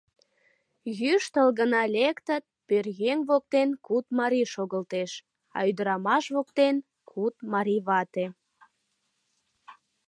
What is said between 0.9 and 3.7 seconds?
Йӱштыл гына лектыт— пӧръеҥ воктен